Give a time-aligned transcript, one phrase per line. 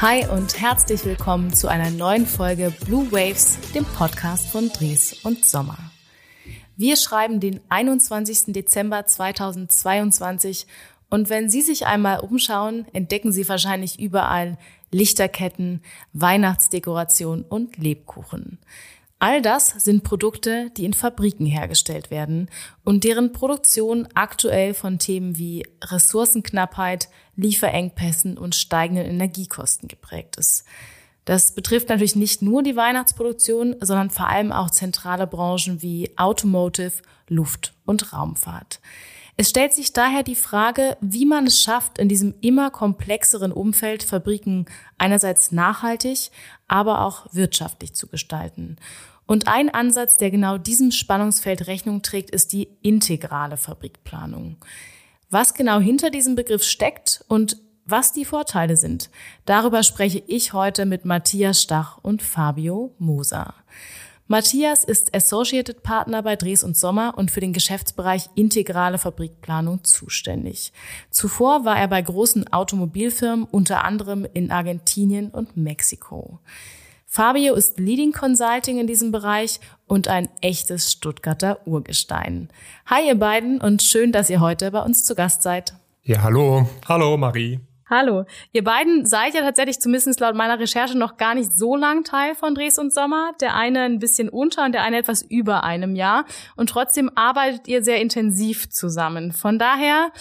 [0.00, 5.44] Hi und herzlich willkommen zu einer neuen Folge Blue Waves, dem Podcast von Dries und
[5.44, 5.76] Sommer.
[6.76, 8.52] Wir schreiben den 21.
[8.52, 10.68] Dezember 2022
[11.10, 14.56] und wenn Sie sich einmal umschauen, entdecken Sie wahrscheinlich überall
[14.92, 18.60] Lichterketten, Weihnachtsdekoration und Lebkuchen.
[19.18, 22.48] All das sind Produkte, die in Fabriken hergestellt werden
[22.84, 27.08] und deren Produktion aktuell von Themen wie Ressourcenknappheit,
[27.38, 30.64] Lieferengpässen und steigenden Energiekosten geprägt ist.
[31.24, 37.02] Das betrifft natürlich nicht nur die Weihnachtsproduktion, sondern vor allem auch zentrale Branchen wie Automotive,
[37.28, 38.80] Luft- und Raumfahrt.
[39.36, 44.02] Es stellt sich daher die Frage, wie man es schafft, in diesem immer komplexeren Umfeld
[44.02, 46.30] Fabriken einerseits nachhaltig,
[46.66, 48.78] aber auch wirtschaftlich zu gestalten.
[49.26, 54.56] Und ein Ansatz, der genau diesem Spannungsfeld Rechnung trägt, ist die integrale Fabrikplanung.
[55.30, 59.10] Was genau hinter diesem Begriff steckt und was die Vorteile sind,
[59.44, 63.52] darüber spreche ich heute mit Matthias Stach und Fabio Moser.
[64.26, 70.72] Matthias ist Associated Partner bei Dres und Sommer und für den Geschäftsbereich integrale Fabrikplanung zuständig.
[71.10, 76.40] Zuvor war er bei großen Automobilfirmen, unter anderem in Argentinien und Mexiko.
[77.10, 82.50] Fabio ist Leading Consulting in diesem Bereich und ein echtes Stuttgarter Urgestein.
[82.84, 85.72] Hi ihr beiden und schön, dass ihr heute bei uns zu Gast seid.
[86.02, 86.68] Ja, hallo.
[86.86, 87.60] Hallo Marie.
[87.90, 88.26] Hallo.
[88.52, 92.34] Ihr beiden seid ja tatsächlich zumindest laut meiner Recherche noch gar nicht so lang Teil
[92.34, 93.32] von Dres und Sommer.
[93.40, 96.26] Der eine ein bisschen unter und der eine etwas über einem Jahr.
[96.54, 99.32] Und trotzdem arbeitet ihr sehr intensiv zusammen.
[99.32, 100.12] Von daher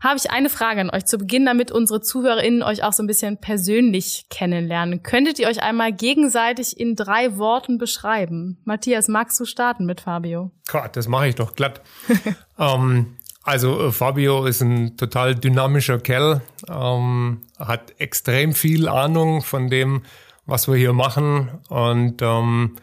[0.00, 3.06] habe ich eine Frage an euch zu Beginn, damit unsere ZuhörerInnen euch auch so ein
[3.06, 5.02] bisschen persönlich kennenlernen.
[5.02, 8.58] Könntet ihr euch einmal gegenseitig in drei Worten beschreiben?
[8.64, 10.50] Matthias, magst du starten mit Fabio?
[10.68, 11.80] Gott, das mache ich doch glatt.
[12.58, 13.15] ähm,
[13.46, 20.02] also äh, Fabio ist ein total dynamischer Kerl, ähm, hat extrem viel Ahnung von dem,
[20.46, 22.76] was wir hier machen und ähm,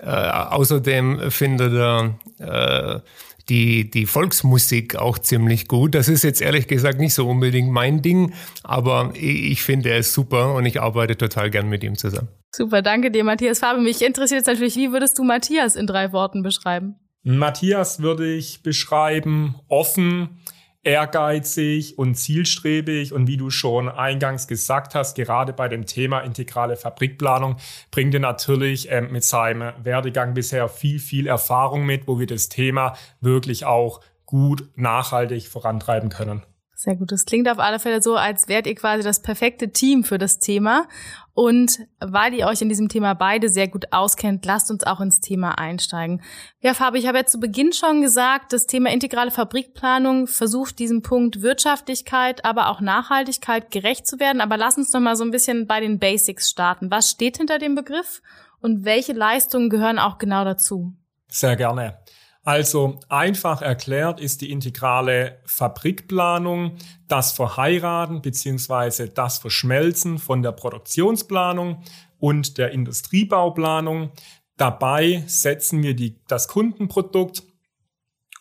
[0.00, 3.00] äh, außerdem findet er äh,
[3.48, 5.94] die, die Volksmusik auch ziemlich gut.
[5.94, 10.12] Das ist jetzt ehrlich gesagt nicht so unbedingt mein Ding, aber ich, finde, er ist
[10.12, 12.28] super und ich arbeite total gern mit ihm zusammen.
[12.54, 13.82] Super, danke dir, Matthias Fabio.
[13.82, 16.96] Mich interessiert jetzt natürlich, wie würdest du Matthias in drei Worten beschreiben?
[17.22, 20.40] Matthias würde ich beschreiben, offen,
[20.82, 23.12] ehrgeizig und zielstrebig.
[23.12, 27.56] Und wie du schon eingangs gesagt hast, gerade bei dem Thema integrale Fabrikplanung
[27.90, 32.48] bringt er natürlich äh, mit seinem Werdegang bisher viel, viel Erfahrung mit, wo wir das
[32.48, 36.42] Thema wirklich auch gut nachhaltig vorantreiben können.
[36.74, 37.12] Sehr gut.
[37.12, 40.40] Das klingt auf alle Fälle so, als wärt ihr quasi das perfekte Team für das
[40.40, 40.88] Thema.
[41.34, 45.20] Und weil ihr euch in diesem Thema beide sehr gut auskennt, lasst uns auch ins
[45.20, 46.20] Thema einsteigen.
[46.60, 51.00] Ja, Fabi, ich habe ja zu Beginn schon gesagt, das Thema integrale Fabrikplanung versucht diesem
[51.00, 54.42] Punkt Wirtschaftlichkeit, aber auch Nachhaltigkeit gerecht zu werden.
[54.42, 56.90] Aber lass uns doch mal so ein bisschen bei den Basics starten.
[56.90, 58.20] Was steht hinter dem Begriff
[58.60, 60.92] und welche Leistungen gehören auch genau dazu?
[61.28, 61.98] Sehr gerne.
[62.44, 66.76] Also einfach erklärt ist die integrale Fabrikplanung
[67.06, 71.84] das Verheiraten beziehungsweise das Verschmelzen von der Produktionsplanung
[72.18, 74.10] und der Industriebauplanung.
[74.56, 77.44] Dabei setzen wir die, das Kundenprodukt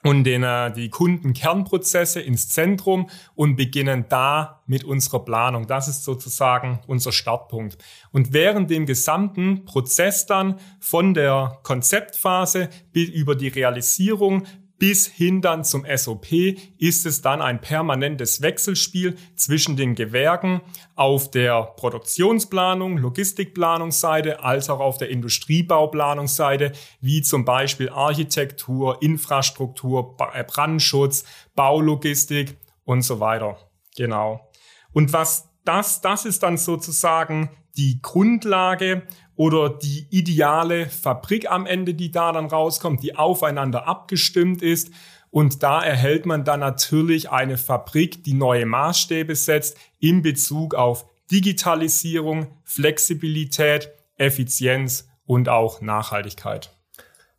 [0.03, 5.67] und den, äh, die Kundenkernprozesse ins Zentrum und beginnen da mit unserer Planung.
[5.67, 7.77] Das ist sozusagen unser Startpunkt.
[8.11, 14.43] Und während dem gesamten Prozess dann von der Konzeptphase über die Realisierung
[14.81, 16.31] bis hin dann zum SOP
[16.79, 20.61] ist es dann ein permanentes Wechselspiel zwischen den Gewerken
[20.95, 30.43] auf der Produktionsplanung, Logistikplanungsseite als auch auf der Industriebauplanungsseite, wie zum Beispiel Architektur, Infrastruktur, äh,
[30.43, 33.59] Brandschutz, Baulogistik und so weiter.
[33.95, 34.49] Genau.
[34.93, 39.03] Und was das, das ist dann sozusagen die Grundlage
[39.41, 44.91] oder die ideale Fabrik am Ende, die da dann rauskommt, die aufeinander abgestimmt ist.
[45.31, 51.07] Und da erhält man dann natürlich eine Fabrik, die neue Maßstäbe setzt in Bezug auf
[51.31, 56.77] Digitalisierung, Flexibilität, Effizienz und auch Nachhaltigkeit.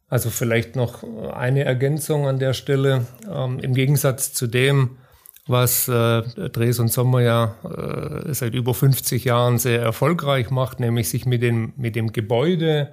[0.09, 3.07] Also vielleicht noch eine Ergänzung an der Stelle.
[3.33, 4.99] Ähm, Im Gegensatz zu dem,
[5.47, 11.09] was äh, Dres und Sommer ja äh, seit über 50 Jahren sehr erfolgreich macht, nämlich
[11.09, 12.93] sich mit dem, mit dem Gebäude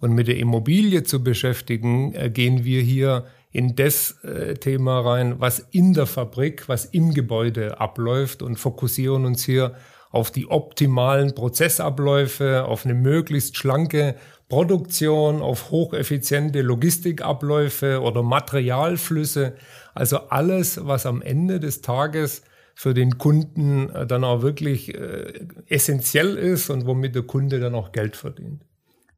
[0.00, 5.36] und mit der Immobilie zu beschäftigen, äh, gehen wir hier in das äh, Thema rein,
[5.38, 9.74] was in der Fabrik, was im Gebäude abläuft und fokussieren uns hier
[10.10, 14.16] auf die optimalen Prozessabläufe, auf eine möglichst schlanke
[14.48, 19.54] Produktion, auf hocheffiziente Logistikabläufe oder Materialflüsse.
[19.96, 22.42] Also alles, was am Ende des Tages
[22.74, 27.74] für den Kunden äh, dann auch wirklich äh, essentiell ist und womit der Kunde dann
[27.74, 28.62] auch Geld verdient.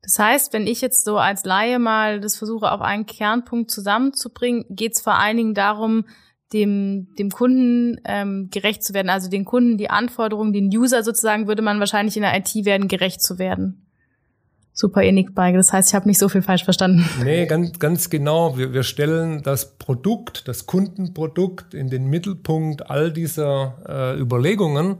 [0.02, 4.64] Das heißt, wenn ich jetzt so als Laie mal das versuche, auf einen Kernpunkt zusammenzubringen,
[4.70, 6.04] geht es vor allen Dingen darum,
[6.52, 11.46] dem, dem Kunden ähm, gerecht zu werden, also den Kunden, die Anforderungen, den User sozusagen,
[11.46, 13.88] würde man wahrscheinlich in der IT werden, gerecht zu werden.
[14.80, 17.04] Super Enigbeige, das heißt, ich habe nicht so viel falsch verstanden.
[17.25, 18.56] Nee, ganz, ganz genau.
[18.56, 24.98] Wir, wir stellen das Produkt, das Kundenprodukt in den Mittelpunkt all dieser äh, Überlegungen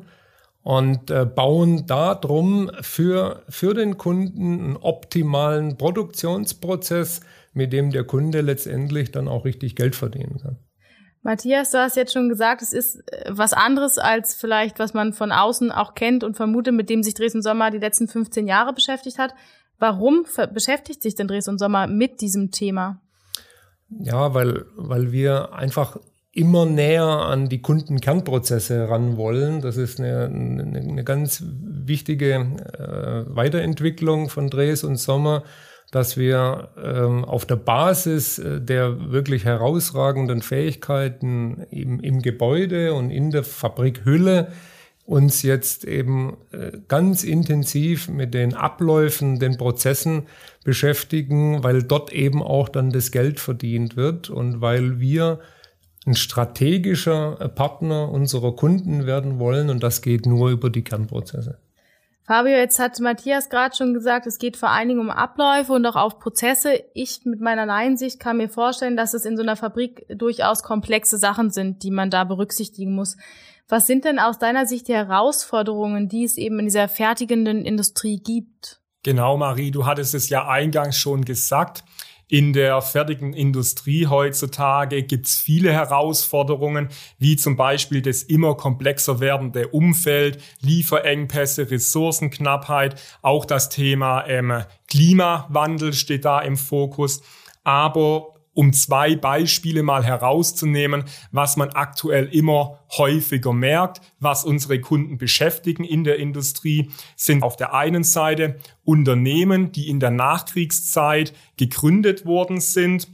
[0.65, 7.21] und äh, bauen darum für, für den Kunden einen optimalen Produktionsprozess,
[7.53, 10.59] mit dem der Kunde letztendlich dann auch richtig Geld verdienen kann.
[11.23, 15.13] Matthias, du hast jetzt schon gesagt, es ist äh, was anderes als vielleicht, was man
[15.13, 18.73] von außen auch kennt und vermutet, mit dem sich Dresden Sommer die letzten 15 Jahre
[18.73, 19.35] beschäftigt hat.
[19.79, 23.01] Warum beschäftigt sich denn Dresden Sommer mit diesem Thema?
[23.89, 25.99] Ja, weil, weil wir einfach
[26.33, 29.61] immer näher an die Kundenkernprozesse ran wollen.
[29.61, 35.43] Das ist eine, eine, eine ganz wichtige äh, Weiterentwicklung von Dres und Sommer
[35.91, 43.11] dass wir ähm, auf der Basis äh, der wirklich herausragenden Fähigkeiten im, im Gebäude und
[43.11, 44.49] in der Fabrikhülle
[45.09, 50.27] uns jetzt eben äh, ganz intensiv mit den Abläufen, den Prozessen
[50.65, 55.41] beschäftigen, weil dort eben auch dann das Geld verdient wird und weil wir
[56.07, 61.57] ein strategischer äh, Partner unserer Kunden werden wollen und das geht nur über die Kernprozesse.
[62.25, 65.87] Fabio, jetzt hat Matthias gerade schon gesagt, es geht vor allen Dingen um Abläufe und
[65.87, 66.85] auch auf Prozesse.
[66.93, 71.17] Ich mit meiner Laiensicht kann mir vorstellen, dass es in so einer Fabrik durchaus komplexe
[71.17, 73.17] Sachen sind, die man da berücksichtigen muss.
[73.69, 78.19] Was sind denn aus deiner Sicht die Herausforderungen, die es eben in dieser fertigenden Industrie
[78.19, 78.81] gibt?
[79.03, 81.85] Genau, Marie, du hattest es ja eingangs schon gesagt.
[82.31, 86.89] In der fertigen Industrie heutzutage gibt es viele Herausforderungen,
[87.19, 95.93] wie zum Beispiel das immer komplexer werdende Umfeld, Lieferengpässe, Ressourcenknappheit, auch das Thema ähm, Klimawandel
[95.93, 97.23] steht da im Fokus.
[97.65, 105.17] Aber um zwei Beispiele mal herauszunehmen, was man aktuell immer häufiger merkt, was unsere Kunden
[105.17, 112.27] beschäftigen in der Industrie, sind auf der einen Seite Unternehmen, die in der Nachkriegszeit gegründet
[112.27, 113.07] worden sind,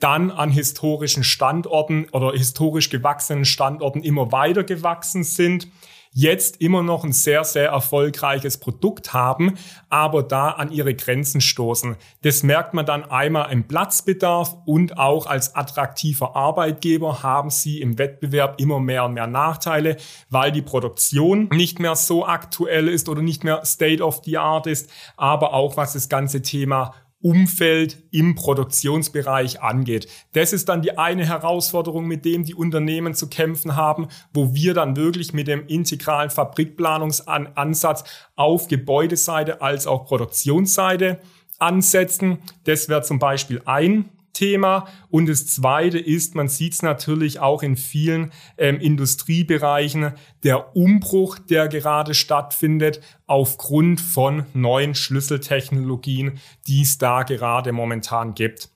[0.00, 5.68] dann an historischen Standorten oder historisch gewachsenen Standorten immer weiter gewachsen sind
[6.12, 9.56] jetzt immer noch ein sehr, sehr erfolgreiches Produkt haben,
[9.88, 11.96] aber da an ihre Grenzen stoßen.
[12.22, 17.98] Das merkt man dann einmal im Platzbedarf und auch als attraktiver Arbeitgeber haben sie im
[17.98, 19.96] Wettbewerb immer mehr und mehr Nachteile,
[20.28, 24.66] weil die Produktion nicht mehr so aktuell ist oder nicht mehr State of the Art
[24.66, 30.08] ist, aber auch was das ganze Thema Umfeld im Produktionsbereich angeht.
[30.32, 34.72] Das ist dann die eine Herausforderung, mit dem die Unternehmen zu kämpfen haben, wo wir
[34.72, 38.04] dann wirklich mit dem integralen Fabrikplanungsansatz
[38.36, 41.20] auf Gebäudeseite als auch Produktionsseite
[41.58, 42.38] ansetzen.
[42.64, 44.88] Das wäre zum Beispiel ein Thema.
[45.08, 50.12] Und das Zweite ist, man sieht es natürlich auch in vielen ähm, Industriebereichen,
[50.44, 58.70] der Umbruch, der gerade stattfindet, aufgrund von neuen Schlüsseltechnologien, die es da gerade momentan gibt.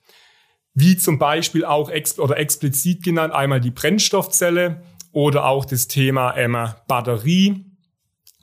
[0.74, 6.36] Wie zum Beispiel auch ex oder explizit genannt einmal die Brennstoffzelle oder auch das Thema
[6.36, 6.56] ähm,
[6.88, 7.73] Batterie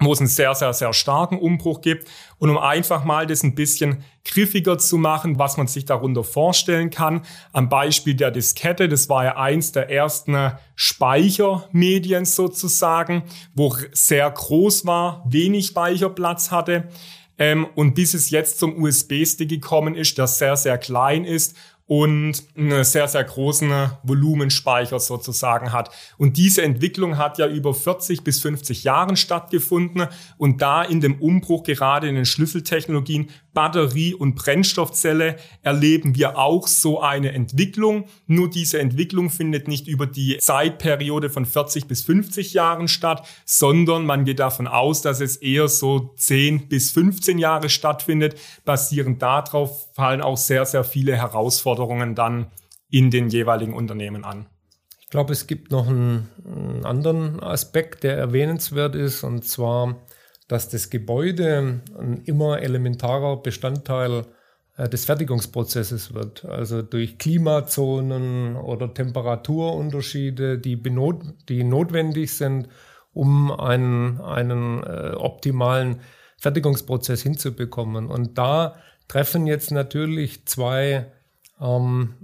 [0.02, 2.10] wo es einen sehr, sehr, sehr starken Umbruch gibt.
[2.40, 6.90] Und um einfach mal das ein bisschen griffiger zu machen, was man sich darunter vorstellen
[6.90, 7.22] kann,
[7.54, 14.86] am Beispiel der Diskette, das war ja eins der ersten Speichermedien sozusagen, wo sehr groß
[14.86, 16.90] war, wenig Speicherplatz hatte.
[17.38, 21.56] Ähm, und bis es jetzt zum USB-Stick gekommen ist, der sehr, sehr klein ist
[21.92, 23.70] und einen sehr, sehr großen
[24.04, 25.94] Volumenspeicher sozusagen hat.
[26.18, 30.08] Und diese Entwicklung hat ja über 40 bis 50 Jahren stattgefunden
[30.38, 36.68] und da in dem Umbruch gerade in den Schlüsseltechnologien Batterie und Brennstoffzelle erleben wir auch
[36.68, 38.06] so eine Entwicklung.
[38.26, 44.06] Nur diese Entwicklung findet nicht über die Zeitperiode von 40 bis 50 Jahren statt, sondern
[44.06, 48.40] man geht davon aus, dass es eher so 10 bis 15 Jahre stattfindet.
[48.64, 51.81] Basierend darauf fallen auch sehr, sehr viele Herausforderungen
[52.16, 52.48] dann
[52.90, 54.48] in den jeweiligen Unternehmen an.
[55.00, 59.98] Ich glaube, es gibt noch einen, einen anderen Aspekt, der erwähnenswert ist, und zwar
[60.52, 64.26] dass das Gebäude ein immer elementarer Bestandteil
[64.76, 66.44] äh, des Fertigungsprozesses wird.
[66.44, 72.68] Also durch Klimazonen oder Temperaturunterschiede, die, benot die notwendig sind,
[73.14, 76.02] um einen, einen äh, optimalen
[76.38, 78.08] Fertigungsprozess hinzubekommen.
[78.08, 78.76] Und da
[79.08, 81.14] treffen jetzt natürlich zwei
[81.62, 82.16] ähm,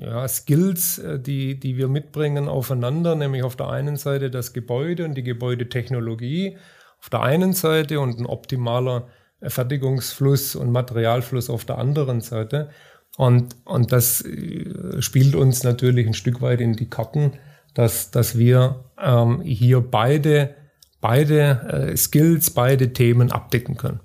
[0.00, 5.04] ja, Skills, äh, die, die wir mitbringen, aufeinander, nämlich auf der einen Seite das Gebäude
[5.04, 6.58] und die Gebäudetechnologie
[7.00, 9.08] auf der einen Seite und ein optimaler
[9.42, 12.70] Fertigungsfluss und Materialfluss auf der anderen Seite.
[13.16, 17.32] Und, und das äh, spielt uns natürlich ein Stück weit in die Karten,
[17.74, 20.54] dass, dass wir ähm, hier beide,
[21.00, 24.00] beide äh, Skills, beide Themen abdecken können.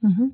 [0.00, 0.32] Mhm.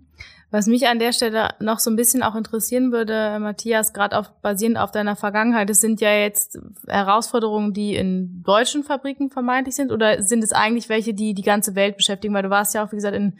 [0.51, 4.31] Was mich an der Stelle noch so ein bisschen auch interessieren würde, Matthias, gerade auf,
[4.43, 9.91] basierend auf deiner Vergangenheit, es sind ja jetzt Herausforderungen, die in deutschen Fabriken vermeintlich sind,
[9.91, 12.33] oder sind es eigentlich welche, die die ganze Welt beschäftigen?
[12.33, 13.35] Weil du warst ja auch, wie gesagt, in,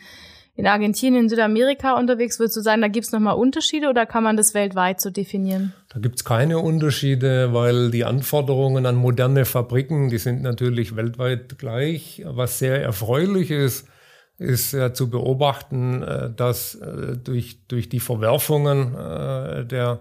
[0.57, 2.41] in Argentinien, in Südamerika unterwegs.
[2.41, 5.75] Würdest du sagen, da gibt es nochmal Unterschiede oder kann man das weltweit so definieren?
[5.91, 11.57] Da gibt es keine Unterschiede, weil die Anforderungen an moderne Fabriken, die sind natürlich weltweit
[11.57, 12.25] gleich.
[12.27, 13.87] Was sehr erfreulich ist,
[14.39, 20.01] ist ja zu beobachten, äh, dass äh, durch, durch die Verwerfungen äh, der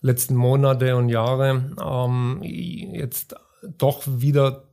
[0.00, 3.34] letzten Monate und Jahre ähm, jetzt
[3.78, 4.64] doch wieder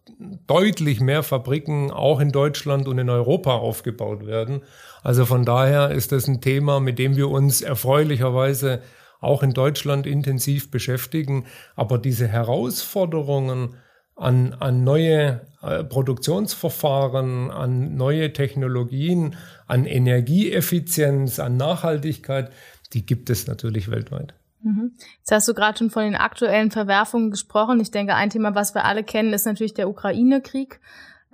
[0.47, 4.61] deutlich mehr Fabriken auch in Deutschland und in Europa aufgebaut werden.
[5.01, 8.81] Also von daher ist das ein Thema, mit dem wir uns erfreulicherweise
[9.19, 11.45] auch in Deutschland intensiv beschäftigen.
[11.75, 13.75] Aber diese Herausforderungen
[14.15, 19.35] an, an neue äh, Produktionsverfahren, an neue Technologien,
[19.67, 22.51] an Energieeffizienz, an Nachhaltigkeit,
[22.93, 24.35] die gibt es natürlich weltweit.
[24.61, 24.93] Mhm.
[25.19, 27.79] Jetzt hast du gerade schon von den aktuellen Verwerfungen gesprochen.
[27.79, 30.79] Ich denke, ein Thema, was wir alle kennen, ist natürlich der Ukraine-Krieg.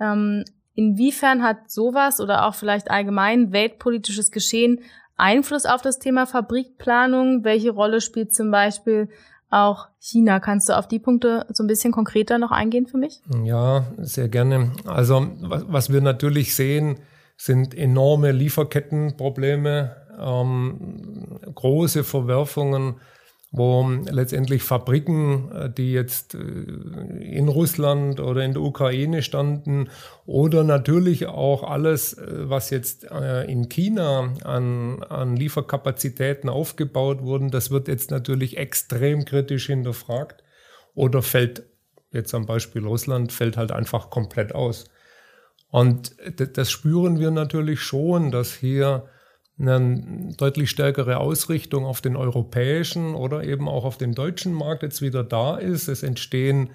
[0.00, 0.44] Ähm,
[0.74, 4.80] inwiefern hat sowas oder auch vielleicht allgemein weltpolitisches Geschehen
[5.16, 7.44] Einfluss auf das Thema Fabrikplanung?
[7.44, 9.10] Welche Rolle spielt zum Beispiel
[9.50, 10.40] auch China.
[10.40, 13.20] Kannst du auf die Punkte so ein bisschen konkreter noch eingehen für mich?
[13.44, 14.72] Ja, sehr gerne.
[14.86, 17.00] Also was, was wir natürlich sehen,
[17.36, 22.96] sind enorme Lieferkettenprobleme, ähm, große Verwerfungen
[23.52, 29.88] wo letztendlich Fabriken, äh, die jetzt äh, in Russland oder in der Ukraine standen
[30.24, 33.04] oder natürlich auch alles, äh, was jetzt
[33.46, 40.44] in China an, an Lieferkapazitäten aufgebaut wurden, das wird jetzt natürlich extrem kritisch hinterfragt
[40.94, 41.64] oder fällt
[42.12, 44.84] jetzt am Beispiel Russland, fällt halt einfach komplett aus.
[45.70, 49.04] Und das spüren wir natürlich schon, dass hier
[49.60, 55.02] eine deutlich stärkere Ausrichtung auf den europäischen oder eben auch auf den deutschen Markt jetzt
[55.02, 55.88] wieder da ist.
[55.88, 56.70] Es entstehen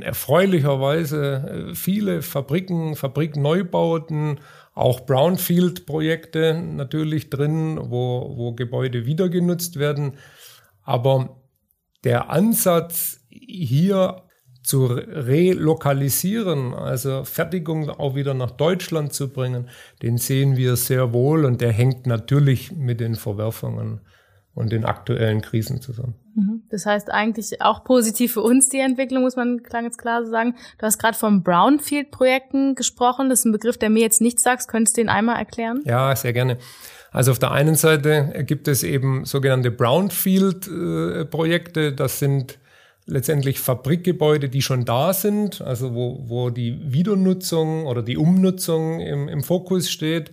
[0.00, 4.40] erfreulicherweise äh, viele Fabriken, Fabrikneubauten,
[4.74, 10.14] auch Brownfield-Projekte natürlich drin, wo, wo Gebäude wieder genutzt werden.
[10.82, 11.40] Aber
[12.02, 14.22] der Ansatz hier
[14.62, 19.68] zu relokalisieren, also Fertigung auch wieder nach Deutschland zu bringen,
[20.02, 24.00] den sehen wir sehr wohl und der hängt natürlich mit den Verwerfungen
[24.54, 26.14] und den aktuellen Krisen zusammen.
[26.34, 26.62] Mhm.
[26.70, 30.30] Das heißt eigentlich auch positiv für uns die Entwicklung, muss man klang jetzt klar so
[30.30, 30.54] sagen.
[30.78, 33.30] Du hast gerade von Brownfield-Projekten gesprochen.
[33.30, 34.68] Das ist ein Begriff, der mir jetzt nichts sagt.
[34.68, 35.82] Könntest du den einmal erklären?
[35.84, 36.58] Ja, sehr gerne.
[37.10, 41.92] Also auf der einen Seite gibt es eben sogenannte Brownfield-Projekte.
[41.92, 42.58] Das sind
[43.10, 49.28] letztendlich Fabrikgebäude, die schon da sind, also wo, wo die Wiedernutzung oder die Umnutzung im,
[49.28, 50.30] im Fokus steht.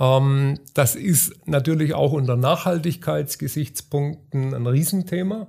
[0.00, 5.46] Ähm, das ist natürlich auch unter Nachhaltigkeitsgesichtspunkten ein Riesenthema.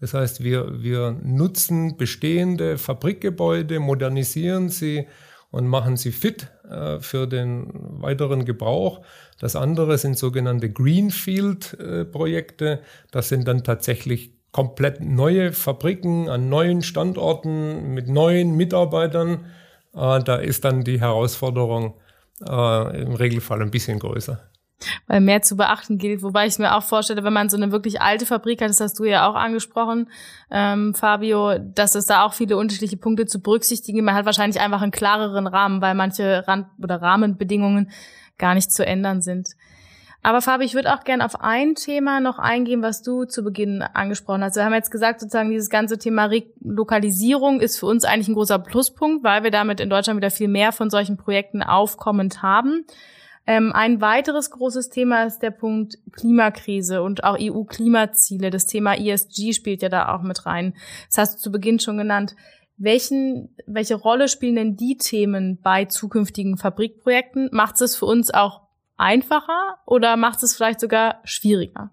[0.00, 5.08] Das heißt, wir, wir nutzen bestehende Fabrikgebäude, modernisieren sie
[5.50, 9.00] und machen sie fit äh, für den weiteren Gebrauch.
[9.40, 12.70] Das andere sind sogenannte Greenfield-Projekte.
[12.70, 12.78] Äh,
[13.10, 19.46] das sind dann tatsächlich komplett neue Fabriken an neuen Standorten mit neuen Mitarbeitern.
[19.94, 21.94] Äh, da ist dann die Herausforderung
[22.46, 24.40] äh, im Regelfall ein bisschen größer.
[25.08, 28.00] Weil mehr zu beachten gilt, wobei ich mir auch vorstelle, wenn man so eine wirklich
[28.00, 30.08] alte Fabrik hat, das hast du ja auch angesprochen,
[30.52, 34.04] ähm, Fabio, dass es da auch viele unterschiedliche Punkte zu berücksichtigen.
[34.04, 37.90] Man hat wahrscheinlich einfach einen klareren Rahmen, weil manche Rand- oder Rahmenbedingungen
[38.38, 39.48] gar nicht zu ändern sind.
[40.22, 43.82] Aber Fabi, ich würde auch gerne auf ein Thema noch eingehen, was du zu Beginn
[43.82, 44.56] angesprochen hast.
[44.56, 46.28] Wir haben jetzt gesagt, sozusagen dieses ganze Thema
[46.60, 50.48] Lokalisierung ist für uns eigentlich ein großer Pluspunkt, weil wir damit in Deutschland wieder viel
[50.48, 52.84] mehr von solchen Projekten aufkommend haben.
[53.46, 58.50] Ähm, ein weiteres großes Thema ist der Punkt Klimakrise und auch EU-Klimaziele.
[58.50, 60.74] Das Thema ESG spielt ja da auch mit rein.
[61.08, 62.36] Das hast du zu Beginn schon genannt.
[62.76, 67.48] Welchen, welche Rolle spielen denn die Themen bei zukünftigen Fabrikprojekten?
[67.50, 68.67] Macht es für uns auch
[68.98, 71.90] einfacher oder macht es vielleicht sogar schwieriger?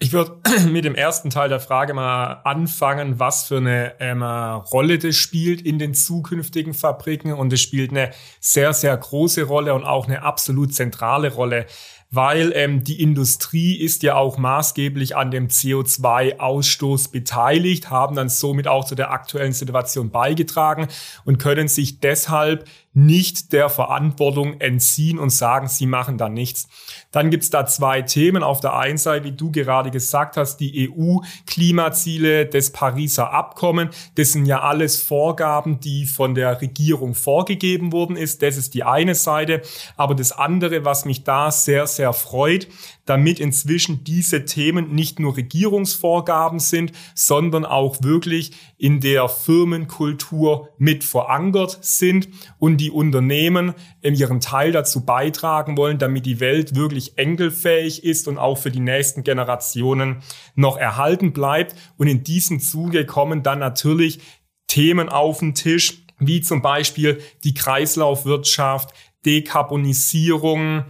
[0.00, 0.38] Ich würde
[0.70, 5.62] mit dem ersten Teil der Frage mal anfangen, was für eine ähm, Rolle das spielt
[5.62, 7.32] in den zukünftigen Fabriken.
[7.32, 8.10] Und es spielt eine
[8.40, 11.66] sehr, sehr große Rolle und auch eine absolut zentrale Rolle,
[12.10, 18.68] weil ähm, die Industrie ist ja auch maßgeblich an dem CO2-Ausstoß beteiligt, haben dann somit
[18.68, 20.88] auch zu der aktuellen Situation beigetragen
[21.24, 26.68] und können sich deshalb nicht der Verantwortung entziehen und sagen, sie machen da nichts.
[27.10, 28.44] Dann gibt's da zwei Themen.
[28.44, 33.90] Auf der einen Seite, wie du gerade gesagt hast, die EU-Klimaziele des Pariser Abkommen.
[34.14, 38.42] Das sind ja alles Vorgaben, die von der Regierung vorgegeben worden ist.
[38.42, 39.62] Das ist die eine Seite.
[39.96, 42.68] Aber das andere, was mich da sehr, sehr freut,
[43.04, 51.04] damit inzwischen diese Themen nicht nur Regierungsvorgaben sind, sondern auch wirklich in der Firmenkultur mit
[51.04, 57.18] verankert sind und die Unternehmen in ihren Teil dazu beitragen wollen, damit die Welt wirklich
[57.18, 60.22] enkelfähig ist und auch für die nächsten Generationen
[60.54, 61.74] noch erhalten bleibt.
[61.96, 64.20] Und in diesem Zuge kommen dann natürlich
[64.66, 68.94] Themen auf den Tisch, wie zum Beispiel die Kreislaufwirtschaft,
[69.26, 70.84] Dekarbonisierung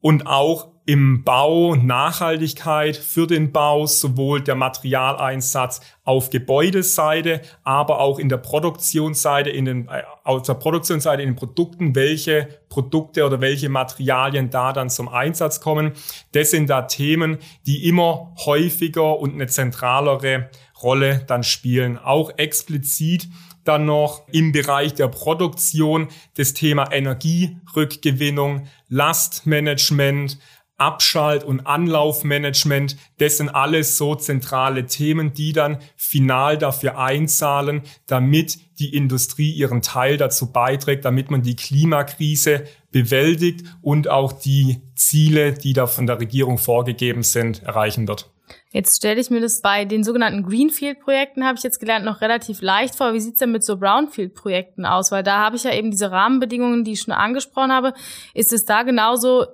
[0.00, 8.18] und auch im Bau Nachhaltigkeit für den Bau, sowohl der Materialeinsatz auf Gebäudeseite, aber auch
[8.18, 13.40] in der Produktionsseite, in den, äh, aus der Produktionsseite in den Produkten, welche Produkte oder
[13.40, 15.92] welche Materialien da dann zum Einsatz kommen.
[16.32, 20.50] Das sind da Themen, die immer häufiger und eine zentralere
[20.82, 21.98] Rolle dann spielen.
[21.98, 23.28] Auch explizit
[23.64, 30.38] dann noch im Bereich der Produktion das Thema Energierückgewinnung, Lastmanagement,
[30.80, 38.58] Abschalt- und Anlaufmanagement, das sind alles so zentrale Themen, die dann final dafür einzahlen, damit
[38.78, 45.52] die Industrie ihren Teil dazu beiträgt, damit man die Klimakrise bewältigt und auch die Ziele,
[45.52, 48.30] die da von der Regierung vorgegeben sind, erreichen wird.
[48.72, 52.62] Jetzt stelle ich mir das bei den sogenannten Greenfield-Projekten, habe ich jetzt gelernt, noch relativ
[52.62, 53.12] leicht vor.
[53.12, 55.12] Wie sieht's denn mit so Brownfield-Projekten aus?
[55.12, 57.92] Weil da habe ich ja eben diese Rahmenbedingungen, die ich schon angesprochen habe.
[58.32, 59.46] Ist es da genauso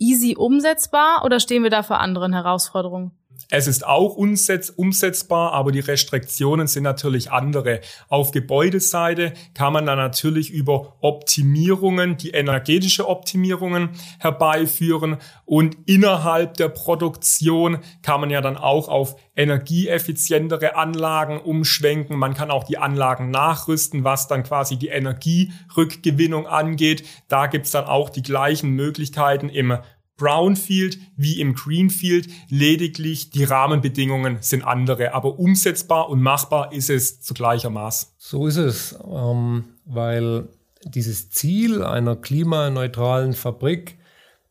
[0.00, 3.12] easy umsetzbar oder stehen wir da vor anderen Herausforderungen?
[3.50, 7.80] Es ist auch umsetzbar, aber die Restriktionen sind natürlich andere.
[8.08, 16.68] Auf Gebäudeseite kann man dann natürlich über Optimierungen, die energetische Optimierungen herbeiführen und innerhalb der
[16.68, 22.18] Produktion kann man ja dann auch auf energieeffizientere Anlagen umschwenken.
[22.18, 27.04] Man kann auch die Anlagen nachrüsten, was dann quasi die Energierückgewinnung angeht.
[27.28, 29.78] Da gibt's dann auch die gleichen Möglichkeiten im
[30.18, 32.28] Brownfield wie im Greenfield.
[32.50, 38.14] Lediglich die Rahmenbedingungen sind andere, aber umsetzbar und machbar ist es zu gleicher Maß.
[38.18, 40.48] So ist es, ähm, weil
[40.84, 43.96] dieses Ziel einer klimaneutralen Fabrik,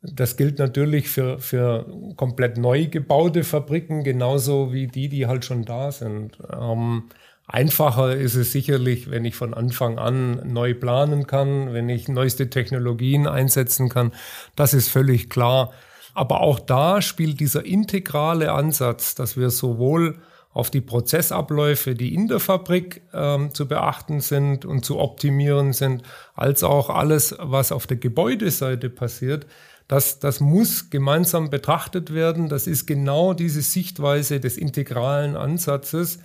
[0.02, 5.66] das gilt natürlich für, für komplett neu gebaute Fabriken, genauso wie die, die halt schon
[5.66, 6.38] da sind.
[6.52, 7.04] Ähm,
[7.48, 12.50] Einfacher ist es sicherlich, wenn ich von Anfang an neu planen kann, wenn ich neueste
[12.50, 14.12] Technologien einsetzen kann.
[14.58, 15.72] Das ist völlig klar.
[16.14, 20.18] Aber auch da spielt dieser integrale Ansatz, dass wir sowohl
[20.52, 26.02] auf die Prozessabläufe, die in der Fabrik ähm, zu beachten sind und zu optimieren sind,
[26.36, 29.46] als auch alles, was auf der Gebäudeseite passiert,
[29.88, 32.50] das, das muss gemeinsam betrachtet werden.
[32.50, 36.20] Das ist genau diese Sichtweise des integralen Ansatzes.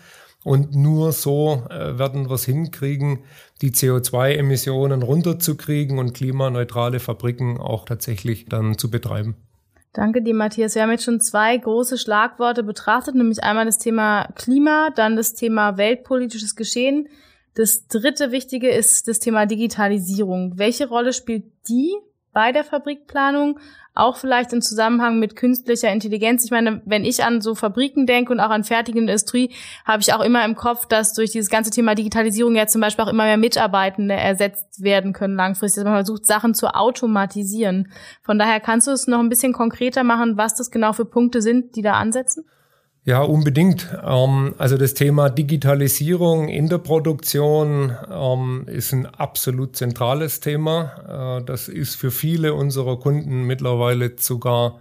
[0.44, 3.20] Und nur so äh, werden wir es hinkriegen,
[3.60, 9.36] die CO2-Emissionen runterzukriegen und klimaneutrale Fabriken auch tatsächlich dann zu betreiben.
[9.92, 10.74] Danke dir, Matthias.
[10.74, 15.34] Wir haben jetzt schon zwei große Schlagworte betrachtet, nämlich einmal das Thema Klima, dann das
[15.34, 17.08] Thema weltpolitisches Geschehen.
[17.54, 20.54] Das dritte Wichtige ist das Thema Digitalisierung.
[20.56, 21.94] Welche Rolle spielt die
[22.32, 23.58] bei der Fabrikplanung,
[23.94, 26.44] auch vielleicht im Zusammenhang mit künstlicher Intelligenz.
[26.44, 29.50] Ich meine, wenn ich an so Fabriken denke und auch an fertigende Industrie,
[29.84, 33.04] habe ich auch immer im Kopf, dass durch dieses ganze Thema Digitalisierung ja zum Beispiel
[33.04, 37.92] auch immer mehr Mitarbeitende ersetzt werden können langfristig, dass man versucht, Sachen zu automatisieren.
[38.22, 41.42] Von daher kannst du es noch ein bisschen konkreter machen, was das genau für Punkte
[41.42, 42.46] sind, die da ansetzen?
[43.04, 43.88] Ja, unbedingt.
[44.04, 51.40] Ähm, also das Thema Digitalisierung in der Produktion ähm, ist ein absolut zentrales Thema.
[51.40, 54.78] Äh, das ist für viele unserer Kunden mittlerweile sogar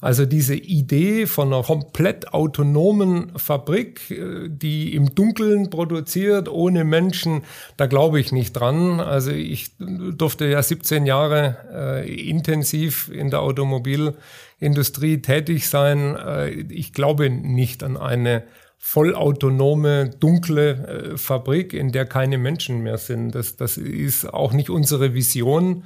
[0.02, 7.42] Also diese Idee von einer komplett autonomen Fabrik, äh, die im Dunkeln produziert, ohne Menschen,
[7.78, 9.00] da glaube ich nicht dran.
[9.00, 11.56] Also ich durfte ja 17 Jahre
[12.04, 16.14] äh, intensiv in der Automobilindustrie tätig sein.
[16.14, 18.42] Äh, ich glaube nicht an eine
[18.76, 23.34] vollautonome, dunkle äh, Fabrik, in der keine Menschen mehr sind.
[23.34, 25.84] Das, das ist auch nicht unsere Vision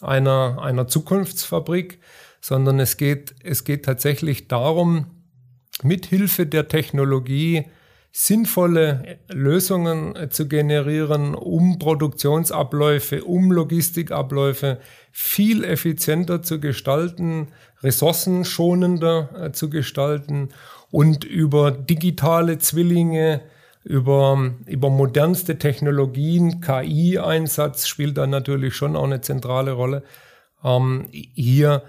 [0.00, 1.98] einer, einer Zukunftsfabrik
[2.40, 5.06] sondern es geht, es geht tatsächlich darum,
[5.82, 7.66] mithilfe der Technologie
[8.12, 14.80] sinnvolle Lösungen äh, zu generieren, um Produktionsabläufe, um Logistikabläufe
[15.12, 17.48] viel effizienter zu gestalten,
[17.82, 20.48] ressourcenschonender äh, zu gestalten
[20.90, 23.42] und über digitale Zwillinge,
[23.84, 30.02] über, über modernste Technologien, KI-Einsatz spielt da natürlich schon auch eine zentrale Rolle,
[30.64, 31.84] ähm, hier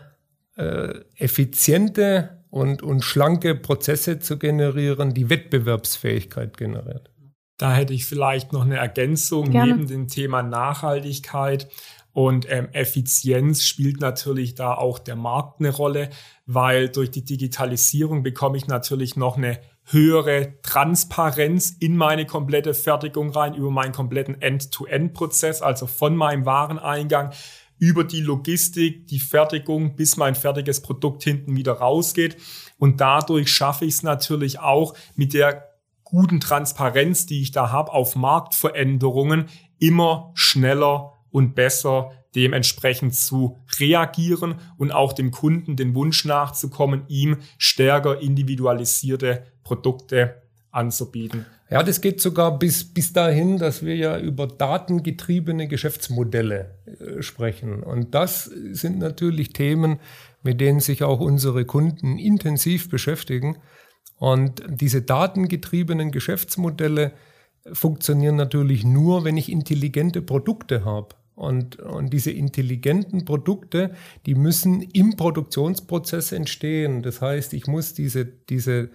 [0.55, 7.09] äh, effiziente und, und schlanke Prozesse zu generieren, die Wettbewerbsfähigkeit generiert.
[7.57, 9.73] Da hätte ich vielleicht noch eine Ergänzung Gerne.
[9.73, 11.67] neben dem Thema Nachhaltigkeit.
[12.13, 16.09] Und ähm, Effizienz spielt natürlich da auch der Markt eine Rolle,
[16.45, 23.29] weil durch die Digitalisierung bekomme ich natürlich noch eine höhere Transparenz in meine komplette Fertigung
[23.29, 27.31] rein, über meinen kompletten End-to-End-Prozess, also von meinem Wareneingang
[27.81, 32.37] über die Logistik, die Fertigung, bis mein fertiges Produkt hinten wieder rausgeht.
[32.77, 35.71] Und dadurch schaffe ich es natürlich auch mit der
[36.03, 39.47] guten Transparenz, die ich da habe auf Marktveränderungen,
[39.79, 47.37] immer schneller und besser dementsprechend zu reagieren und auch dem Kunden den Wunsch nachzukommen, ihm
[47.57, 51.47] stärker individualisierte Produkte anzubieten.
[51.71, 57.81] Ja, das geht sogar bis, bis dahin, dass wir ja über datengetriebene Geschäftsmodelle äh, sprechen.
[57.81, 59.99] Und das sind natürlich Themen,
[60.43, 63.57] mit denen sich auch unsere Kunden intensiv beschäftigen.
[64.17, 67.13] Und diese datengetriebenen Geschäftsmodelle
[67.71, 71.15] funktionieren natürlich nur, wenn ich intelligente Produkte habe.
[71.35, 77.01] Und, und diese intelligenten Produkte, die müssen im Produktionsprozess entstehen.
[77.01, 78.89] Das heißt, ich muss diese, diese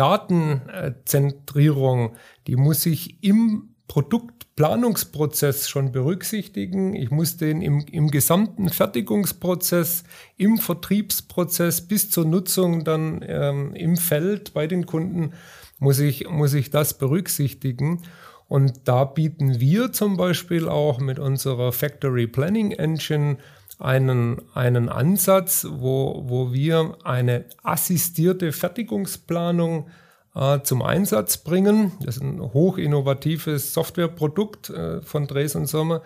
[0.00, 6.94] Datenzentrierung, die muss ich im Produktplanungsprozess schon berücksichtigen.
[6.94, 10.04] Ich muss den im, im gesamten Fertigungsprozess,
[10.38, 15.34] im Vertriebsprozess bis zur Nutzung dann ähm, im Feld bei den Kunden,
[15.78, 18.00] muss ich, muss ich das berücksichtigen.
[18.48, 23.36] Und da bieten wir zum Beispiel auch mit unserer Factory Planning Engine
[23.80, 29.88] einen, einen Ansatz, wo, wo wir eine assistierte Fertigungsplanung
[30.34, 31.92] äh, zum Einsatz bringen.
[32.04, 36.02] Das ist ein hochinnovatives Softwareprodukt äh, von Dres und Sommer,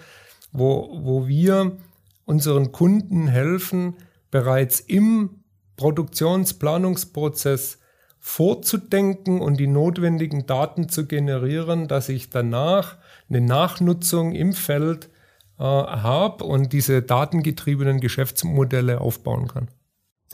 [0.52, 1.76] wo, wo wir
[2.24, 3.96] unseren Kunden helfen,
[4.30, 5.42] bereits im
[5.76, 7.80] Produktionsplanungsprozess
[8.18, 12.96] vorzudenken und die notwendigen Daten zu generieren, dass ich danach
[13.28, 15.10] eine Nachnutzung im Feld
[15.58, 19.68] äh, habe und diese datengetriebenen Geschäftsmodelle aufbauen kann.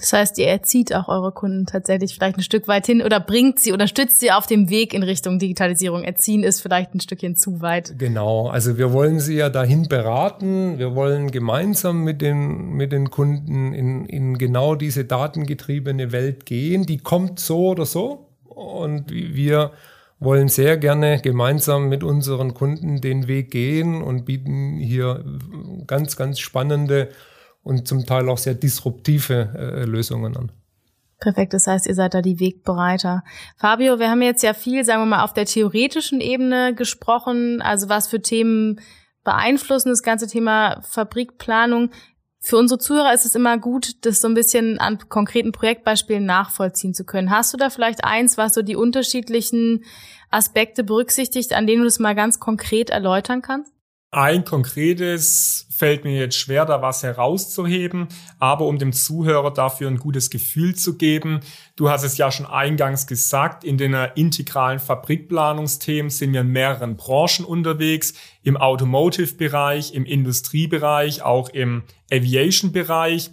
[0.00, 3.60] Das heißt, ihr erzieht auch eure Kunden tatsächlich vielleicht ein Stück weit hin oder bringt
[3.60, 6.04] sie, unterstützt sie auf dem Weg in Richtung Digitalisierung.
[6.04, 7.98] Erziehen ist vielleicht ein Stückchen zu weit.
[7.98, 8.48] Genau.
[8.48, 10.78] Also wir wollen sie ja dahin beraten.
[10.78, 16.86] Wir wollen gemeinsam mit den, mit den Kunden in, in genau diese datengetriebene Welt gehen.
[16.86, 18.30] Die kommt so oder so.
[18.44, 19.72] Und wir
[20.20, 25.24] wollen sehr gerne gemeinsam mit unseren Kunden den Weg gehen und bieten hier
[25.86, 27.08] ganz, ganz spannende
[27.62, 30.52] und zum Teil auch sehr disruptive äh, Lösungen an.
[31.20, 33.22] Perfekt, das heißt, ihr seid da die Wegbereiter.
[33.56, 37.90] Fabio, wir haben jetzt ja viel, sagen wir mal, auf der theoretischen Ebene gesprochen, also
[37.90, 38.80] was für Themen
[39.22, 41.90] beeinflussen das ganze Thema Fabrikplanung.
[42.42, 46.94] Für unsere Zuhörer ist es immer gut, das so ein bisschen an konkreten Projektbeispielen nachvollziehen
[46.94, 47.30] zu können.
[47.30, 49.84] Hast du da vielleicht eins, was so die unterschiedlichen
[50.30, 53.72] Aspekte berücksichtigt, an denen du das mal ganz konkret erläutern kannst?
[54.12, 58.08] Ein konkretes fällt mir jetzt schwer, da was herauszuheben,
[58.40, 61.40] aber um dem Zuhörer dafür ein gutes Gefühl zu geben,
[61.76, 66.96] du hast es ja schon eingangs gesagt, in den integralen Fabrikplanungsthemen sind wir in mehreren
[66.96, 73.30] Branchen unterwegs, im Automotive-Bereich, im Industriebereich, auch im Aviation-Bereich.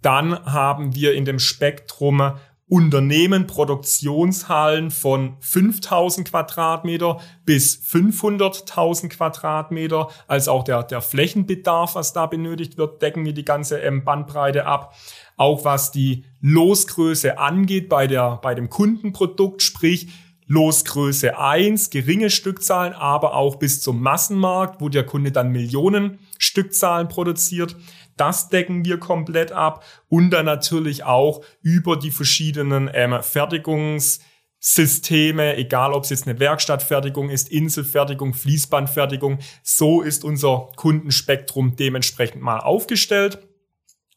[0.00, 2.34] Dann haben wir in dem Spektrum
[2.70, 12.26] Unternehmen Produktionshallen von 5000 Quadratmeter bis 500.000 Quadratmeter, als auch der, der Flächenbedarf, was da
[12.26, 14.94] benötigt wird, decken wir die ganze ähm, Bandbreite ab.
[15.36, 20.08] Auch was die Losgröße angeht bei der, bei dem Kundenprodukt, sprich,
[20.46, 27.06] Losgröße 1, geringe Stückzahlen, aber auch bis zum Massenmarkt, wo der Kunde dann Millionen Stückzahlen
[27.06, 27.76] produziert.
[28.20, 34.20] Das decken wir komplett ab und dann natürlich auch über die verschiedenen ähm, Fertigungs-
[34.62, 42.58] egal ob es jetzt eine Werkstattfertigung ist, Inselfertigung, Fließbandfertigung, so ist unser Kundenspektrum dementsprechend mal
[42.58, 43.38] aufgestellt.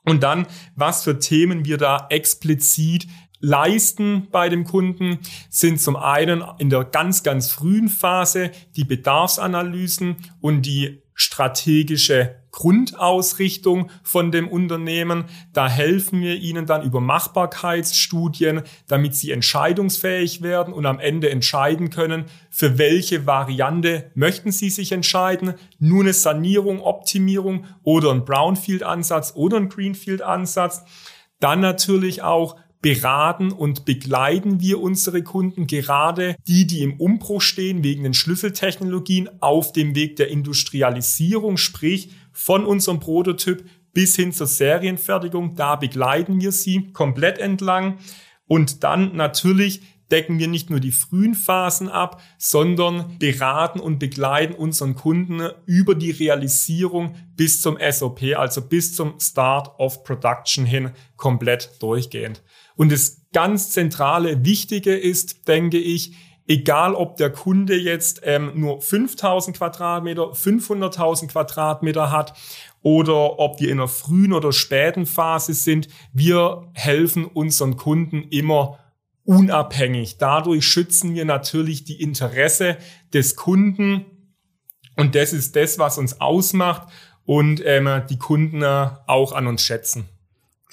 [0.03, 3.07] Und dann, was für Themen wir da explizit
[3.39, 10.17] leisten bei dem Kunden, sind zum einen in der ganz, ganz frühen Phase die Bedarfsanalysen
[10.41, 15.25] und die strategische Grundausrichtung von dem Unternehmen.
[15.53, 21.89] Da helfen wir Ihnen dann über Machbarkeitsstudien, damit Sie entscheidungsfähig werden und am Ende entscheiden
[21.89, 25.55] können, für welche Variante möchten Sie sich entscheiden.
[25.79, 30.83] Nur eine Sanierung, Optimierung oder ein Brownfield-Ansatz oder ein Greenfield-Ansatz.
[31.39, 37.83] Dann natürlich auch beraten und begleiten wir unsere Kunden, gerade die, die im Umbruch stehen
[37.83, 44.47] wegen den Schlüsseltechnologien auf dem Weg der Industrialisierung, sprich von unserem Prototyp bis hin zur
[44.47, 45.55] Serienfertigung.
[45.55, 47.99] Da begleiten wir sie komplett entlang.
[48.47, 54.53] Und dann natürlich decken wir nicht nur die frühen Phasen ab, sondern beraten und begleiten
[54.53, 60.91] unseren Kunden über die Realisierung bis zum SOP, also bis zum Start of Production hin
[61.15, 62.43] komplett durchgehend.
[62.75, 66.13] Und das ganz zentrale, wichtige ist, denke ich,
[66.47, 72.33] egal ob der Kunde jetzt ähm, nur 5000 Quadratmeter, 500.000 Quadratmeter hat
[72.81, 78.79] oder ob wir in einer frühen oder späten Phase sind, wir helfen unseren Kunden immer
[79.23, 80.17] unabhängig.
[80.17, 82.77] Dadurch schützen wir natürlich die Interesse
[83.13, 84.05] des Kunden
[84.97, 86.89] und das ist das, was uns ausmacht
[87.25, 90.09] und ähm, die Kunden äh, auch an uns schätzen.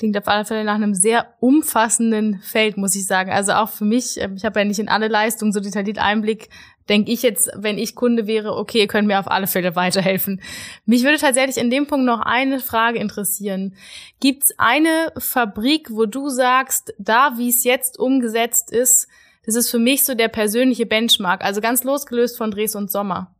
[0.00, 3.30] Klingt auf alle Fälle nach einem sehr umfassenden Feld, muss ich sagen.
[3.30, 6.48] Also auch für mich, ähm, ich habe ja nicht in alle Leistungen so detailliert Einblick,
[6.88, 10.40] denke ich jetzt, wenn ich Kunde wäre, okay, ihr könnt mir auf alle Fälle weiterhelfen.
[10.86, 13.76] Mich würde tatsächlich in dem Punkt noch eine Frage interessieren.
[14.20, 19.06] Gibt es eine Fabrik, wo du sagst, da wie es jetzt umgesetzt ist,
[19.44, 23.34] das ist für mich so der persönliche Benchmark, also ganz losgelöst von Dres und Sommer?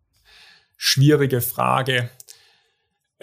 [0.77, 2.11] Schwierige Frage.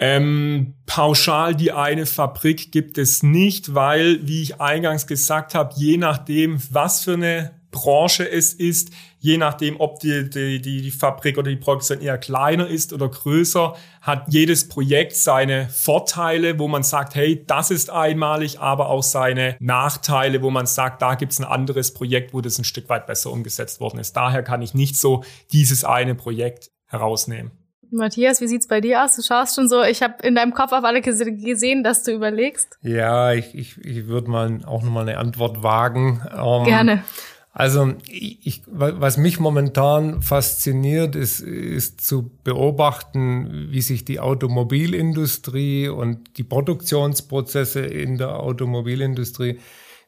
[0.00, 5.96] Ähm, pauschal die eine Fabrik gibt es nicht, weil, wie ich eingangs gesagt habe, je
[5.96, 11.50] nachdem, was für eine Branche es ist, je nachdem, ob die, die, die Fabrik oder
[11.50, 17.14] die Produktion eher kleiner ist oder größer, hat jedes Projekt seine Vorteile, wo man sagt,
[17.14, 21.44] hey, das ist einmalig, aber auch seine Nachteile, wo man sagt, da gibt es ein
[21.44, 24.16] anderes Projekt, wo das ein Stück weit besser umgesetzt worden ist.
[24.16, 27.50] Daher kann ich nicht so dieses eine Projekt herausnehmen.
[27.90, 29.16] Matthias, wie sieht's bei dir aus?
[29.16, 32.78] Du schaust schon so, ich habe in deinem Kopf auf alle gesehen, dass du überlegst.
[32.82, 36.22] Ja, ich, ich, ich würde mal auch nochmal eine Antwort wagen.
[36.32, 37.02] Ähm, Gerne.
[37.58, 46.38] Also ich, was mich momentan fasziniert, ist, ist zu beobachten, wie sich die Automobilindustrie und
[46.38, 49.58] die Produktionsprozesse in der Automobilindustrie,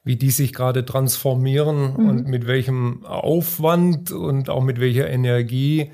[0.05, 2.09] wie die sich gerade transformieren mhm.
[2.09, 5.91] und mit welchem Aufwand und auch mit welcher Energie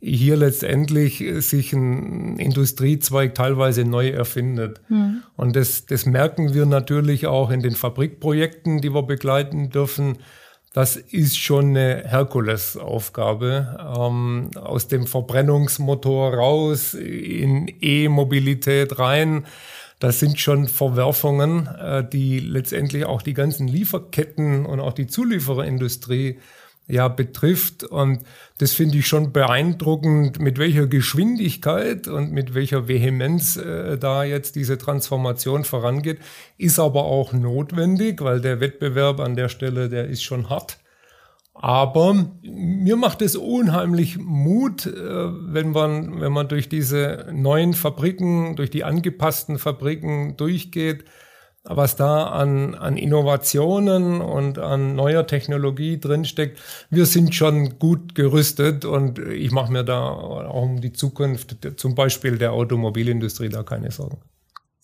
[0.00, 4.80] hier letztendlich sich ein Industriezweig teilweise neu erfindet.
[4.88, 5.22] Mhm.
[5.36, 10.18] Und das, das merken wir natürlich auch in den Fabrikprojekten, die wir begleiten dürfen.
[10.74, 13.78] Das ist schon eine Herkulesaufgabe.
[13.98, 19.46] Ähm, aus dem Verbrennungsmotor raus in E-Mobilität rein.
[19.98, 26.38] Das sind schon Verwerfungen, äh, die letztendlich auch die ganzen Lieferketten und auch die Zuliefererindustrie
[26.88, 27.84] ja betrifft.
[27.84, 28.20] Und
[28.58, 34.56] das finde ich schon beeindruckend, mit welcher Geschwindigkeit und mit welcher Vehemenz äh, da jetzt
[34.56, 36.18] diese Transformation vorangeht.
[36.58, 40.78] Ist aber auch notwendig, weil der Wettbewerb an der Stelle, der ist schon hart.
[41.54, 48.56] Aber mir macht es unheimlich Mut, äh, wenn man, wenn man durch diese neuen Fabriken,
[48.56, 51.04] durch die angepassten Fabriken durchgeht
[51.68, 56.60] was da an, an Innovationen und an neuer Technologie drinsteckt.
[56.90, 61.94] Wir sind schon gut gerüstet und ich mache mir da auch um die Zukunft, zum
[61.94, 64.18] Beispiel der Automobilindustrie, da keine Sorgen.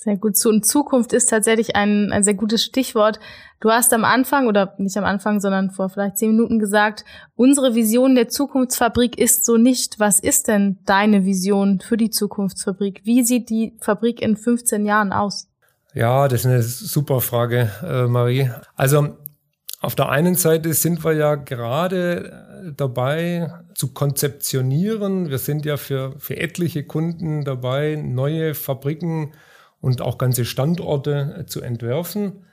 [0.02, 0.36] Sehr gut.
[0.36, 3.20] Zu und Zukunft ist tatsächlich ein, ein sehr gutes Stichwort.
[3.60, 7.04] Du hast am Anfang, oder nicht am Anfang, sondern vor vielleicht zehn Minuten gesagt,
[7.36, 10.00] unsere Vision der Zukunftsfabrik ist so nicht.
[10.00, 13.02] Was ist denn deine Vision für die Zukunftsfabrik?
[13.04, 15.51] Wie sieht die Fabrik in 15 Jahren aus?
[15.94, 18.50] Ja, das ist eine super Frage, äh, Marie.
[18.76, 19.16] Also
[19.80, 22.30] auf der einen Seite sind wir ja gerade
[22.68, 25.28] äh, dabei zu konzeptionieren.
[25.28, 29.32] Wir sind ja für, für etliche Kunden dabei, neue Fabriken
[29.80, 32.46] und auch ganze Standorte äh, zu entwerfen.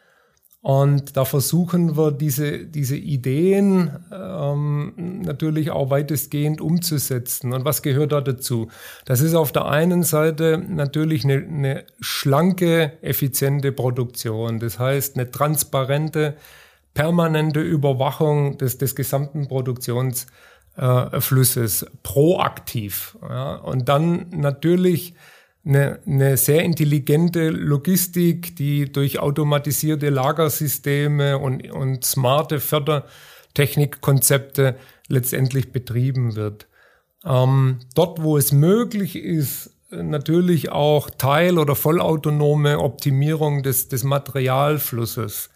[0.62, 7.54] Und da versuchen wir diese, diese Ideen ähm, natürlich auch weitestgehend umzusetzen.
[7.54, 8.68] Und was gehört da dazu?
[9.06, 14.60] Das ist auf der einen Seite natürlich eine, eine schlanke, effiziente Produktion.
[14.60, 16.36] Das heißt, eine transparente,
[16.94, 23.18] permanente Überwachung des, des gesamten Produktionsflusses, äh, proaktiv.
[23.22, 23.56] Ja.
[23.56, 25.16] Und dann natürlich
[25.70, 34.76] eine, eine sehr intelligente Logistik, die durch automatisierte Lagersysteme und, und smarte Fördertechnikkonzepte
[35.08, 36.68] letztendlich betrieben wird.
[37.26, 45.50] Ähm, dort, wo es möglich ist, natürlich auch teil- oder vollautonome Optimierung des, des Materialflusses.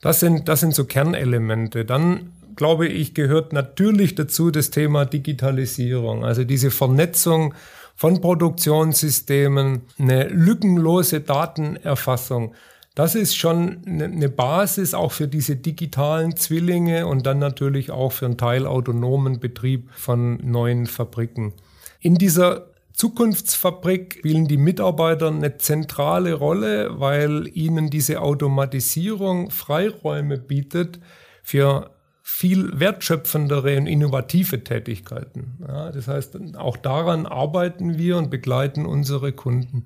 [0.00, 1.84] Das sind, das sind so Kernelemente.
[1.84, 7.54] Dann, glaube ich, gehört natürlich dazu das Thema Digitalisierung, also diese Vernetzung
[7.94, 12.54] von Produktionssystemen, eine lückenlose Datenerfassung.
[12.94, 18.12] Das ist schon eine ne Basis auch für diese digitalen Zwillinge und dann natürlich auch
[18.12, 21.54] für einen teilautonomen Betrieb von neuen Fabriken.
[22.00, 31.00] In dieser Zukunftsfabrik spielen die Mitarbeiter eine zentrale Rolle, weil ihnen diese Automatisierung Freiräume bietet
[31.42, 31.90] für
[32.26, 35.58] viel wertschöpfendere und innovative Tätigkeiten.
[35.68, 39.84] Ja, das heißt, auch daran arbeiten wir und begleiten unsere Kunden.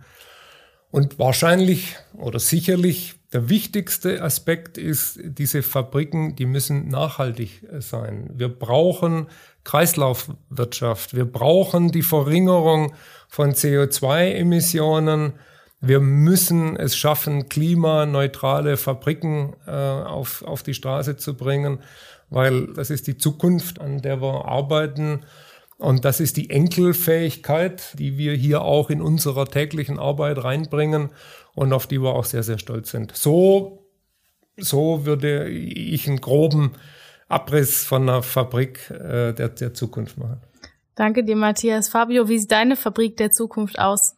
[0.92, 8.31] Und wahrscheinlich oder sicherlich der wichtigste Aspekt ist, diese Fabriken, die müssen nachhaltig sein.
[8.33, 9.27] Wir brauchen
[9.64, 11.16] Kreislaufwirtschaft.
[11.16, 12.94] Wir brauchen die Verringerung
[13.29, 15.33] von CO2-Emissionen.
[15.81, 21.81] Wir müssen es schaffen, klimaneutrale Fabriken äh, auf, auf die Straße zu bringen
[22.30, 25.24] weil das ist die Zukunft, an der wir arbeiten.
[25.78, 31.10] Und das ist die Enkelfähigkeit, die wir hier auch in unserer täglichen Arbeit reinbringen
[31.54, 33.14] und auf die wir auch sehr, sehr stolz sind.
[33.14, 33.86] So,
[34.56, 36.72] so würde ich einen groben
[37.28, 40.40] Abriss von einer Fabrik äh, der, der Zukunft machen.
[40.96, 41.88] Danke dir, Matthias.
[41.88, 44.17] Fabio, wie sieht deine Fabrik der Zukunft aus?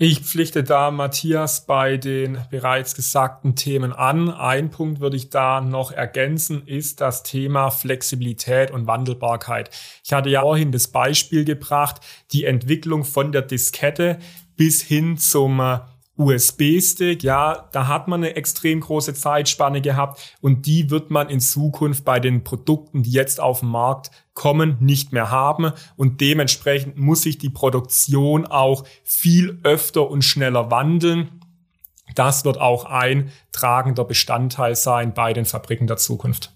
[0.00, 4.30] Ich pflichte da Matthias bei den bereits gesagten Themen an.
[4.30, 9.70] Ein Punkt würde ich da noch ergänzen, ist das Thema Flexibilität und Wandelbarkeit.
[10.04, 14.20] Ich hatte ja vorhin das Beispiel gebracht, die Entwicklung von der Diskette
[14.56, 15.80] bis hin zum äh,
[16.18, 21.40] USB-Stick, ja, da hat man eine extrem große Zeitspanne gehabt und die wird man in
[21.40, 26.98] Zukunft bei den Produkten, die jetzt auf den Markt kommen, nicht mehr haben und dementsprechend
[26.98, 31.40] muss sich die Produktion auch viel öfter und schneller wandeln.
[32.14, 36.52] Das wird auch ein tragender Bestandteil sein bei den Fabriken der Zukunft.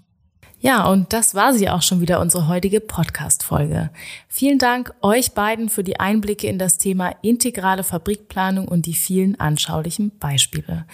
[0.64, 3.90] Ja, und das war sie auch schon wieder, unsere heutige Podcast-Folge.
[4.28, 9.40] Vielen Dank euch beiden für die Einblicke in das Thema integrale Fabrikplanung und die vielen
[9.40, 10.86] anschaulichen Beispiele.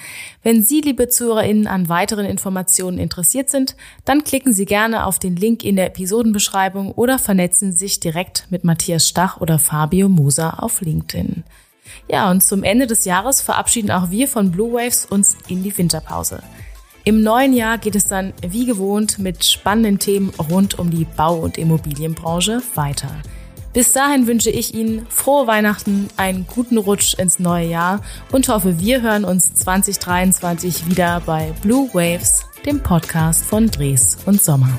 [0.43, 3.77] Wenn Sie, liebe ZuhörerInnen, an weiteren Informationen interessiert sind,
[4.07, 8.47] dann klicken Sie gerne auf den Link in der Episodenbeschreibung oder vernetzen Sie sich direkt
[8.49, 11.45] mit Matthias Stach oder Fabio Moser auf LinkedIn.
[12.11, 15.77] Ja, und zum Ende des Jahres verabschieden auch wir von Blue Waves uns in die
[15.77, 16.43] Winterpause.
[17.05, 21.39] Im neuen Jahr geht es dann wie gewohnt mit spannenden Themen rund um die Bau-
[21.39, 23.11] und Immobilienbranche weiter.
[23.73, 28.01] Bis dahin wünsche ich Ihnen frohe Weihnachten, einen guten Rutsch ins neue Jahr
[28.33, 34.43] und hoffe, wir hören uns 2023 wieder bei Blue Waves, dem Podcast von Dres und
[34.43, 34.77] Sommer.